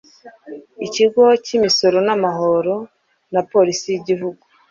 Ikigo 0.85 1.23
cy’ 1.45 1.51
imisoro 1.57 1.97
n’ 2.05 2.09
amahoro 2.17 2.75
na 3.33 3.41
Polisi 3.51 3.85
y’ 3.91 3.99
Igihugu. 3.99 4.43